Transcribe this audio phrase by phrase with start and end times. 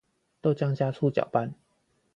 [0.41, 1.53] 豆漿加醋攪拌